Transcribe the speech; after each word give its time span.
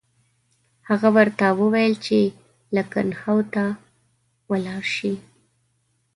هغه 0.87 1.09
ورته 1.17 1.45
وویل 1.61 1.93
چې 2.05 2.19
لکنهو 2.75 3.37
ته 3.53 3.65
ولاړ 4.51 4.83
شي. 4.95 5.13